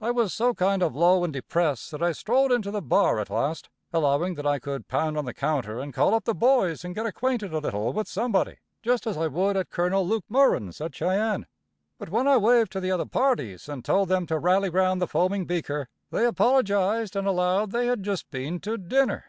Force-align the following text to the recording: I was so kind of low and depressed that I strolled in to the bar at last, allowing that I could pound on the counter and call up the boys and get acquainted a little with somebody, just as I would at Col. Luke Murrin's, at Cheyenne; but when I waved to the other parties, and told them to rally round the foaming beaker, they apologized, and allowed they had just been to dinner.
I 0.00 0.10
was 0.10 0.32
so 0.32 0.54
kind 0.54 0.82
of 0.82 0.96
low 0.96 1.22
and 1.22 1.30
depressed 1.30 1.90
that 1.90 2.02
I 2.02 2.12
strolled 2.12 2.50
in 2.50 2.62
to 2.62 2.70
the 2.70 2.80
bar 2.80 3.20
at 3.20 3.28
last, 3.28 3.68
allowing 3.92 4.36
that 4.36 4.46
I 4.46 4.58
could 4.58 4.88
pound 4.88 5.18
on 5.18 5.26
the 5.26 5.34
counter 5.34 5.80
and 5.80 5.92
call 5.92 6.14
up 6.14 6.24
the 6.24 6.34
boys 6.34 6.82
and 6.82 6.94
get 6.94 7.04
acquainted 7.04 7.52
a 7.52 7.58
little 7.58 7.92
with 7.92 8.08
somebody, 8.08 8.60
just 8.80 9.06
as 9.06 9.18
I 9.18 9.26
would 9.26 9.58
at 9.58 9.68
Col. 9.68 10.08
Luke 10.08 10.24
Murrin's, 10.30 10.80
at 10.80 10.94
Cheyenne; 10.94 11.46
but 11.98 12.08
when 12.08 12.26
I 12.26 12.38
waved 12.38 12.72
to 12.72 12.80
the 12.80 12.90
other 12.90 13.04
parties, 13.04 13.68
and 13.68 13.84
told 13.84 14.08
them 14.08 14.24
to 14.28 14.38
rally 14.38 14.70
round 14.70 15.02
the 15.02 15.06
foaming 15.06 15.44
beaker, 15.44 15.88
they 16.10 16.24
apologized, 16.24 17.14
and 17.14 17.26
allowed 17.26 17.70
they 17.70 17.84
had 17.86 18.02
just 18.02 18.30
been 18.30 18.60
to 18.60 18.78
dinner. 18.78 19.26